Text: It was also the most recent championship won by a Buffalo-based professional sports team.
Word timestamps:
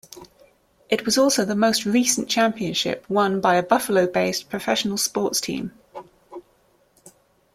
It 0.89 1.05
was 1.05 1.15
also 1.19 1.45
the 1.45 1.53
most 1.53 1.85
recent 1.85 2.27
championship 2.27 3.05
won 3.07 3.39
by 3.39 3.53
a 3.57 3.61
Buffalo-based 3.61 4.49
professional 4.49 4.97
sports 4.97 5.39
team. 5.39 5.73